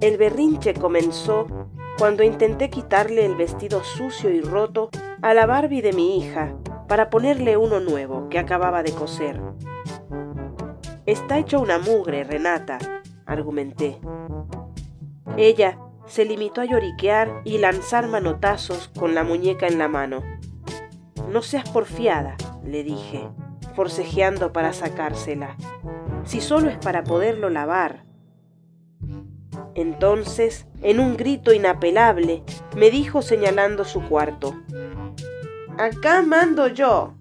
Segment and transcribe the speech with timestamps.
[0.00, 1.46] El berrinche comenzó
[1.98, 4.90] cuando intenté quitarle el vestido sucio y roto
[5.22, 6.54] a la Barbie de mi hija
[6.86, 9.40] para ponerle uno nuevo que acababa de coser.
[11.04, 12.78] Está hecho una mugre, Renata,
[13.26, 13.98] argumenté.
[15.36, 20.22] Ella se limitó a lloriquear y lanzar manotazos con la muñeca en la mano.
[21.30, 23.28] No seas porfiada, le dije,
[23.74, 25.56] forcejeando para sacársela.
[26.28, 28.04] Si solo es para poderlo lavar.
[29.74, 32.42] Entonces, en un grito inapelable,
[32.76, 34.54] me dijo señalando su cuarto.
[35.78, 37.14] Acá mando yo.